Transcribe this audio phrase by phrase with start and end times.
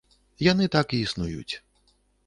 [0.51, 1.53] Яны так і існуюць.